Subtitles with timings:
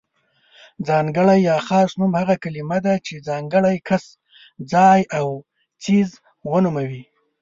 [0.87, 4.03] ځانګړی يا خاص نوم هغه کلمه ده چې ځانګړی کس،
[4.73, 5.27] ځای او
[5.83, 6.09] څیز
[6.51, 7.03] ونوموي.